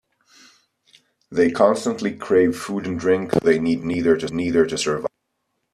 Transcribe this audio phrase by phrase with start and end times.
[1.31, 5.05] They constantly crave food and drink, although they need neither to survive.